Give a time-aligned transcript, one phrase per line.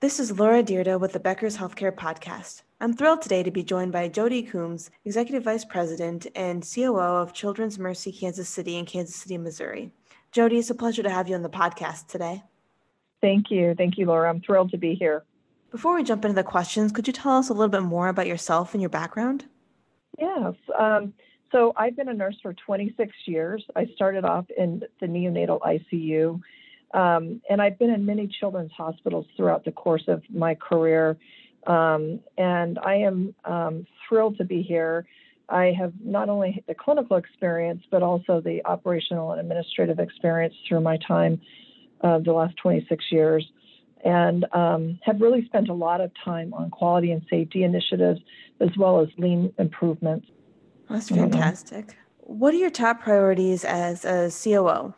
[0.00, 2.62] This is Laura Dyrda with the Becker's Healthcare Podcast.
[2.80, 7.34] I'm thrilled today to be joined by Jody Coombs, Executive Vice President and COO of
[7.34, 9.92] Children's Mercy Kansas City in Kansas City, Missouri.
[10.32, 12.42] Jody, it's a pleasure to have you on the podcast today.
[13.20, 13.74] Thank you.
[13.74, 14.30] Thank you, Laura.
[14.30, 15.22] I'm thrilled to be here.
[15.70, 18.26] Before we jump into the questions, could you tell us a little bit more about
[18.26, 19.44] yourself and your background?
[20.18, 20.54] Yes.
[20.78, 21.12] Um,
[21.52, 23.62] so I've been a nurse for 26 years.
[23.76, 26.40] I started off in the neonatal ICU
[26.92, 31.16] um, and I've been in many children's hospitals throughout the course of my career.
[31.66, 35.06] Um, and I am um, thrilled to be here.
[35.48, 40.80] I have not only the clinical experience, but also the operational and administrative experience through
[40.80, 41.40] my time
[42.02, 43.46] uh, the last 26 years,
[44.04, 48.20] and um, have really spent a lot of time on quality and safety initiatives
[48.60, 50.26] as well as lean improvements.
[50.88, 51.96] That's fantastic.
[52.18, 54.94] What are your top priorities as a COO?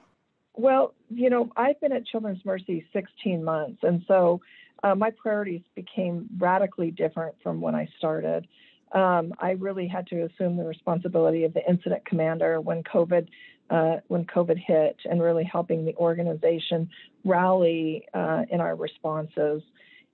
[0.55, 4.41] Well, you know, I've been at Children's Mercy 16 months, and so
[4.83, 8.47] uh, my priorities became radically different from when I started.
[8.93, 13.29] Um, I really had to assume the responsibility of the incident commander when COVID
[13.71, 16.91] uh, when COVID hit, and really helping the organization
[17.25, 19.63] rally uh, in our responses.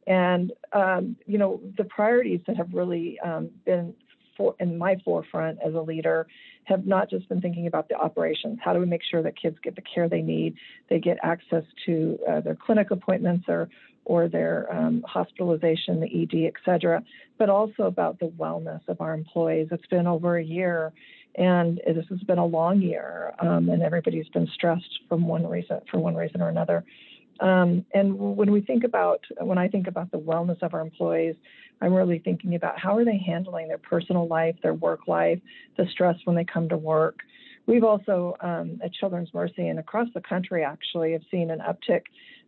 [0.07, 3.95] And um, you know, the priorities that have really um, been
[4.39, 6.27] for, in my forefront as a leader
[6.64, 8.58] have not just been thinking about the operations.
[8.64, 10.55] How do we make sure that kids get the care they need?
[10.89, 13.69] They get access to uh, their clinic appointments or
[14.05, 17.03] or their um, hospitalization, the ED, et cetera,
[17.36, 19.69] but also about the wellness of our employees.
[19.70, 20.94] It's been over a year,
[21.36, 25.81] and this has been a long year, um, and everybody's been stressed from one reason,
[25.91, 26.84] for one reason or another.
[27.41, 31.36] Um, and when we think about, when I think about the wellness of our employees,
[31.81, 35.41] I'm really thinking about how are they handling their personal life, their work life,
[35.77, 37.21] the stress when they come to work.
[37.67, 42.03] We've also um, at Children's Mercy and across the country actually have seen an uptick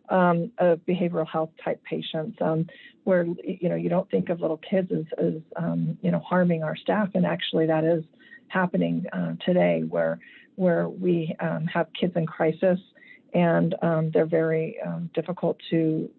[0.08, 2.66] um, of behavioral health type patients, um,
[3.04, 6.64] where you know you don't think of little kids as, as um, you know harming
[6.64, 8.02] our staff, and actually that is
[8.48, 10.18] happening uh, today, where
[10.56, 12.78] where we um, have kids in crisis
[13.32, 16.10] and um, they're very um, difficult to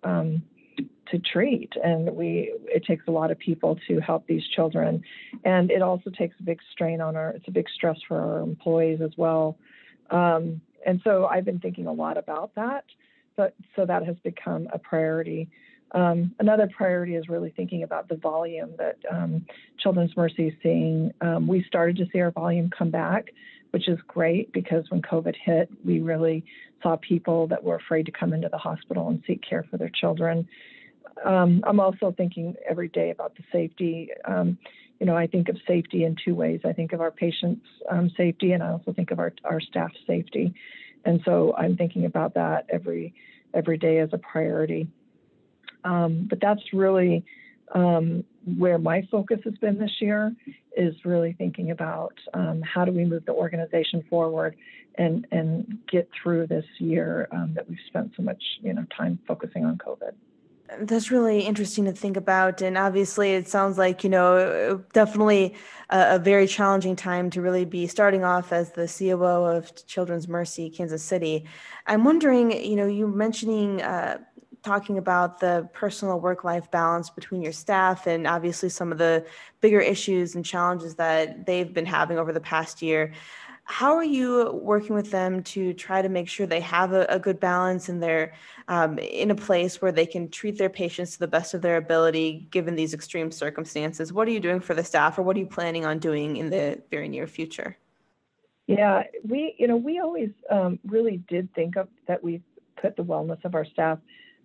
[1.12, 1.74] to treat.
[1.84, 5.04] And we it takes a lot of people to help these children,
[5.44, 7.30] and it also takes a big strain on our.
[7.32, 9.58] It's a big stress for our employees as well.
[10.10, 12.86] Um, and so I've been thinking a lot about that.
[13.36, 15.50] But so that has become a priority.
[15.94, 19.46] Um, another priority is really thinking about the volume that um,
[19.80, 21.12] Children's Mercy is seeing.
[21.22, 23.26] Um, we started to see our volume come back,
[23.72, 26.46] which is great because when COVID hit, we really
[26.84, 29.90] saw people that were afraid to come into the hospital and seek care for their
[29.90, 30.48] children.
[31.26, 34.10] Um, I'm also thinking every day about the safety.
[34.26, 34.58] Um,
[35.00, 36.62] you know, I think of safety in two ways.
[36.64, 39.92] I think of our patients' um, safety, and I also think of our our staff
[40.06, 40.54] safety.
[41.06, 43.14] And so I'm thinking about that every
[43.54, 44.88] every day as a priority.
[45.84, 47.26] Um, but that's really
[47.74, 48.24] um,
[48.58, 50.34] where my focus has been this year
[50.76, 54.56] is really thinking about um, how do we move the organization forward
[54.96, 59.20] and and get through this year um, that we've spent so much you know time
[59.28, 60.14] focusing on COVID.
[60.80, 62.62] That's really interesting to think about.
[62.62, 65.54] And obviously, it sounds like, you know, definitely
[65.90, 70.30] a, a, very challenging time to really be starting off as the COO of Children's
[70.30, 71.46] Mercy Kansas City.
[71.88, 74.20] I'm wondering, you know, you mentioning uh,
[74.64, 79.26] talking about the personal work life balance between your staff and obviously some of the
[79.60, 83.12] bigger issues and challenges that they've been having over the past year.
[83.64, 87.20] How are you working with them to try to make sure they have a, a
[87.20, 88.34] good balance and they're
[88.68, 91.78] um, in a place where they can treat their patients to the best of their
[91.78, 94.12] ability given these extreme circumstances?
[94.12, 96.50] What are you doing for the staff or what are you planning on doing in
[96.50, 97.78] the very near future?
[98.68, 102.42] Yeah, we, you know, we always um, really did think of that we
[102.76, 104.00] put the wellness of our staff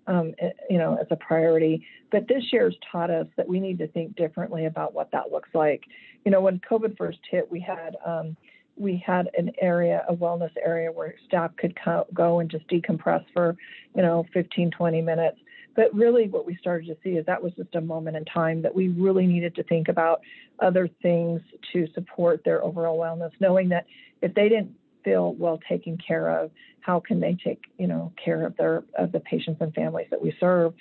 [0.06, 1.86] um, eh, you know, as a priority.
[2.10, 5.32] But this year has taught us that we need to think differently about what that
[5.32, 5.82] looks like.
[6.24, 8.36] You know, when COVID first hit, we had um,
[8.76, 13.24] we had an area, a wellness area where staff could co- go and just decompress
[13.32, 13.56] for,
[13.94, 15.38] you know, 15, 20 minutes.
[15.74, 18.62] But really, what we started to see is that was just a moment in time
[18.62, 20.20] that we really needed to think about
[20.60, 21.40] other things
[21.72, 23.86] to support their overall wellness, knowing that
[24.22, 24.74] if they didn't
[25.06, 26.50] feel well taken care of,
[26.80, 30.20] how can they take you know care of their of the patients and families that
[30.20, 30.74] we serve?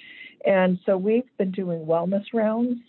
[0.46, 2.80] And so we've been doing wellness rounds.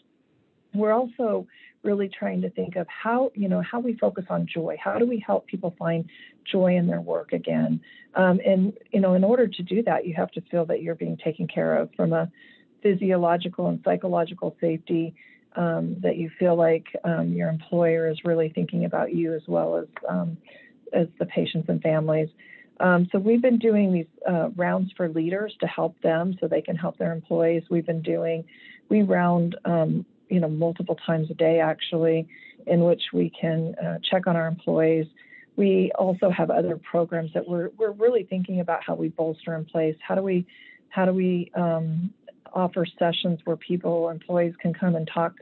[0.74, 1.46] We're also
[1.82, 4.76] really trying to think of how you know how we focus on joy.
[4.82, 6.06] How do we help people find
[6.50, 7.80] joy in their work again?
[8.14, 10.94] Um, and you know, in order to do that, you have to feel that you're
[10.94, 12.30] being taken care of from a
[12.82, 15.14] physiological and psychological safety.
[15.54, 19.78] Um, that you feel like um, your employer is really thinking about you as well
[19.78, 20.36] as um,
[20.92, 22.28] as the patients and families.
[22.80, 26.60] Um, so we've been doing these uh, rounds for leaders to help them so they
[26.60, 27.62] can help their employees.
[27.70, 28.44] We've been doing,
[28.88, 32.28] we round, um, you know, multiple times a day actually,
[32.66, 35.06] in which we can uh, check on our employees.
[35.56, 39.64] We also have other programs that we're we're really thinking about how we bolster in
[39.64, 39.96] place.
[40.06, 40.46] How do we
[40.90, 42.12] how do we um,
[42.52, 45.32] offer sessions where people employees can come and talk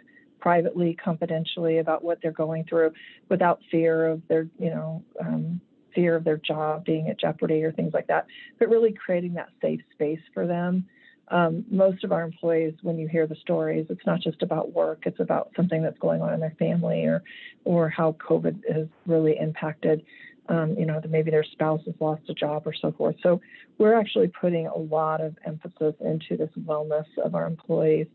[0.44, 2.92] privately, confidentially about what they're going through
[3.30, 5.58] without fear of their you know um,
[5.94, 8.26] fear of their job being at jeopardy or things like that,
[8.58, 10.86] but really creating that safe space for them.
[11.28, 15.04] Um, most of our employees, when you hear the stories, it's not just about work;
[15.06, 17.22] it's about something that's going on in their family, or,
[17.64, 20.04] or how COVID has really impacted.
[20.50, 23.16] Um, you know, maybe their spouse has lost a job or so forth.
[23.22, 23.40] So
[23.78, 28.08] we're actually putting a lot of emphasis into this wellness of our employees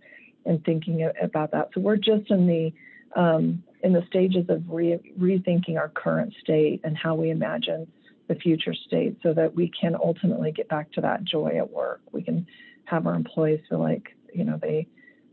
[0.49, 1.69] and thinking about that.
[1.73, 2.73] So we're just in the
[3.15, 7.87] um, in the stages of re- rethinking our current state and how we imagine
[8.27, 12.01] the future state so that we can ultimately get back to that joy at work.
[12.11, 12.45] We can
[12.85, 14.87] have our employees feel like, you know, they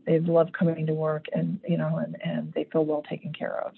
[0.05, 3.59] they love coming to work and, you know, and, and they feel well taken care
[3.65, 3.73] of.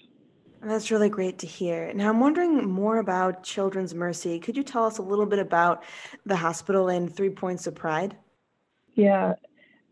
[0.62, 1.90] That's really great to hear.
[1.94, 4.38] Now, I'm wondering more about Children's Mercy.
[4.38, 5.82] Could you tell us a little bit about
[6.26, 8.16] the hospital and Three Points of Pride?
[8.94, 9.34] Yeah,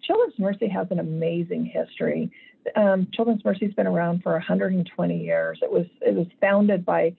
[0.02, 2.30] Children's Mercy has an amazing history
[2.76, 5.58] um, Children's Mercy's been around for 120 years.
[5.62, 7.14] It was it was founded by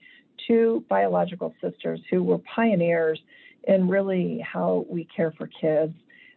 [0.46, 3.20] two biological sisters who were pioneers
[3.64, 5.94] in really how we care for kids.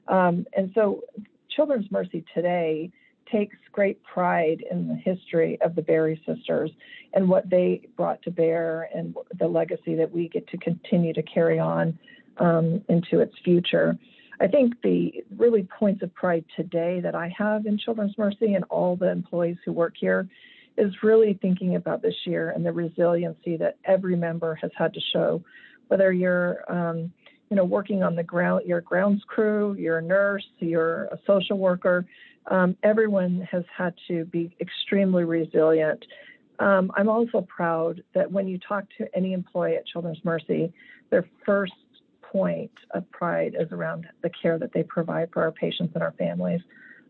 [0.07, 1.01] Um, and so,
[1.49, 2.91] Children's Mercy today
[3.31, 6.69] takes great pride in the history of the Berry sisters
[7.13, 11.23] and what they brought to bear and the legacy that we get to continue to
[11.23, 11.97] carry on
[12.37, 13.97] um, into its future.
[14.39, 18.63] I think the really points of pride today that I have in Children's Mercy and
[18.65, 20.27] all the employees who work here
[20.77, 24.99] is really thinking about this year and the resiliency that every member has had to
[25.13, 25.43] show,
[25.87, 27.11] whether you're um,
[27.49, 31.57] you know working on the ground, your grounds crew, you're a nurse, you're a social
[31.57, 32.05] worker.
[32.47, 36.03] Um, everyone has had to be extremely resilient.
[36.59, 40.73] Um, I'm also proud that when you talk to any employee at Children's Mercy,
[41.09, 41.73] their first
[42.33, 46.13] point of pride is around the care that they provide for our patients and our
[46.13, 46.61] families.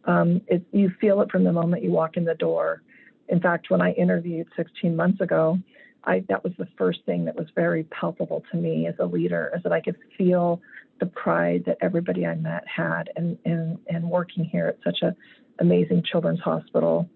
[0.06, 2.84] Um, it, you feel it from the moment you walk in the door.
[3.30, 5.58] In fact, when I interviewed 16 months ago,
[6.04, 9.52] I, that was the first thing that was very palpable to me as a leader,
[9.56, 10.62] is that I could feel
[11.00, 15.16] the pride that everybody I met had in, in, in working here at such an
[15.60, 17.10] amazing children's hospital.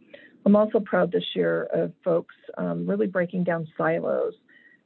[0.45, 4.33] I'm also proud this year of folks um, really breaking down silos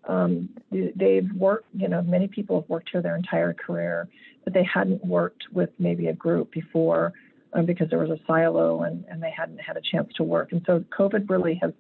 [0.08, 4.08] um, they've worked, you know, many people have worked here their entire career,
[4.44, 7.14] but they hadn't worked with maybe a group before
[7.54, 10.52] um, because there was a silo and, and they hadn't had a chance to work.
[10.52, 11.72] And so COVID really has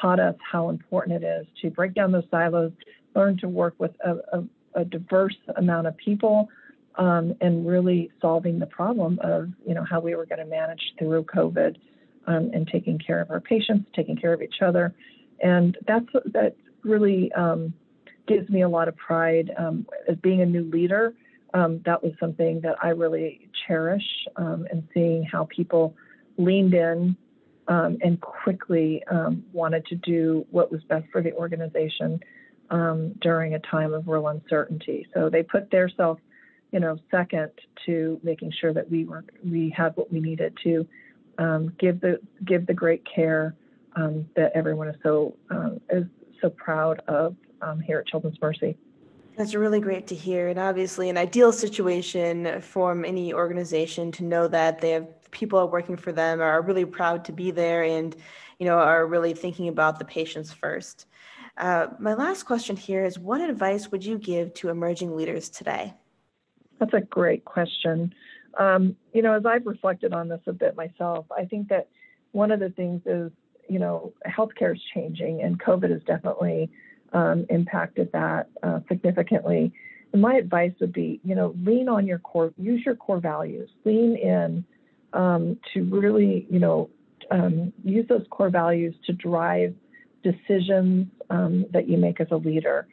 [0.00, 2.72] taught us how important it is to break down those silos,
[3.14, 4.44] learn to work with a, a,
[4.80, 6.48] a diverse amount of people,
[6.96, 10.80] um, and really solving the problem of, you know, how we were going to manage
[10.98, 11.76] through COVID
[12.26, 14.94] um, and taking care of our patients, taking care of each other.
[15.42, 17.72] And that's that really um,
[18.26, 21.14] gives me a lot of pride um, as being a new leader.
[21.52, 24.04] Um, that was something that I really cherish,
[24.36, 25.94] um, and seeing how people
[26.36, 27.16] leaned in
[27.68, 29.02] um, and quickly
[29.52, 32.20] wanted to do what was best for the organization
[33.20, 35.06] during a time of real uncertainty.
[35.14, 36.18] So they put their self,
[36.72, 37.52] you know, second
[37.86, 40.86] to making sure that we were we had what we needed to
[41.78, 43.54] give the give the great care
[43.96, 46.04] um, that everyone is so um, is
[46.44, 48.76] so proud of um, here at Children's Mercy.
[49.36, 54.46] That's really great to hear, and obviously an ideal situation for any organization to know
[54.48, 58.14] that they have people working for them are really proud to be there and
[58.60, 61.06] you know are really thinking about the patients first.
[61.56, 65.94] Uh, my last question here is: What advice would you give to emerging leaders today?
[66.78, 68.14] That's a great question.
[68.58, 71.88] Um, you know, as I've reflected on this a bit myself, I think that
[72.32, 73.32] one of the things is
[73.68, 76.70] you know, healthcare is changing, and COVID has definitely
[77.12, 79.72] um, impacted that uh, significantly.
[80.12, 83.70] And my advice would be, you know, lean on your core, use your core values,
[83.84, 84.64] lean in
[85.12, 86.90] um, to really, you know,
[87.30, 89.74] um, use those core values to drive
[90.22, 92.86] decisions um, that you make as a leader.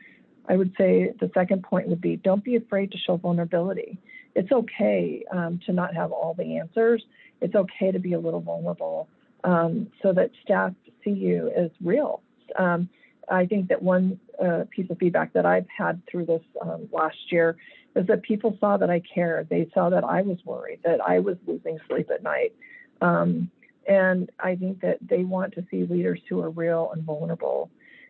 [0.47, 3.97] I would say the second point would be don't be afraid to show vulnerability.
[4.35, 7.03] It's okay um, to not have all the answers.
[7.41, 9.07] It's okay to be a little vulnerable
[9.43, 12.21] um, so that staff see you as real.
[12.57, 12.89] Um,
[13.29, 17.17] I think that one uh, piece of feedback that I've had through this um, last
[17.31, 17.55] year
[17.95, 19.49] is that people saw that I cared.
[19.49, 22.53] They saw that I was worried, that I was losing sleep at night.
[23.01, 23.49] Um,
[23.87, 27.69] and I think that they want to see leaders who are real and vulnerable.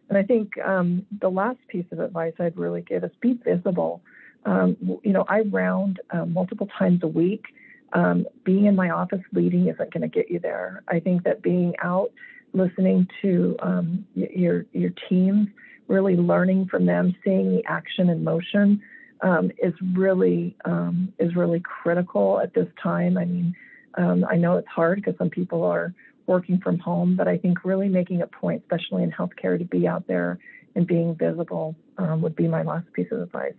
[0.09, 4.01] And I think um, the last piece of advice I'd really give is be visible.
[4.45, 7.45] Um, you know, I round uh, multiple times a week.
[7.93, 10.83] Um, being in my office leading isn't going to get you there.
[10.87, 12.11] I think that being out,
[12.53, 15.47] listening to um, your your teams,
[15.87, 18.81] really learning from them, seeing the action in motion,
[19.21, 23.17] um, is really um, is really critical at this time.
[23.17, 23.55] I mean,
[23.95, 25.93] um, I know it's hard because some people are
[26.27, 29.87] working from home, but I think really making a point, especially in healthcare, to be
[29.87, 30.39] out there
[30.75, 33.53] and being visible um, would be my last piece of advice.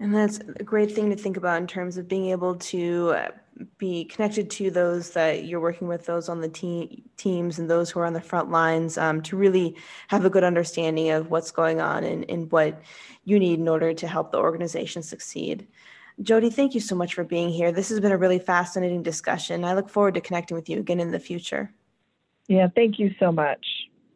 [0.00, 3.28] And that's a great thing to think about in terms of being able to uh,
[3.76, 7.90] be connected to those that you're working with, those on the te- teams and those
[7.90, 9.76] who are on the front lines, um, to really
[10.08, 12.80] have a good understanding of what's going on and, and what
[13.24, 15.68] you need in order to help the organization succeed.
[16.22, 17.70] Jody, thank you so much for being here.
[17.70, 19.64] This has been a really fascinating discussion.
[19.64, 21.72] I look forward to connecting with you again in the future.
[22.48, 23.66] Yeah, thank you so much.